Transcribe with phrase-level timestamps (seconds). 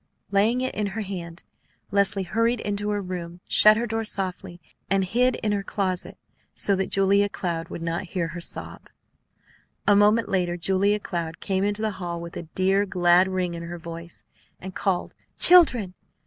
[0.31, 1.43] Laying it in her hand,
[1.91, 6.17] Leslie hurried into her own room, shut her door softly, and hid in the closet
[6.55, 8.89] so that Julia Cloud would not hear her sob.
[9.87, 13.61] A moment later Julia Cloud came into the hall with a dear, glad ring in
[13.61, 14.25] her voice,
[14.59, 15.93] and called: "Children!